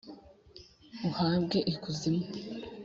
[1.07, 2.23] Uhambwe i kuzimu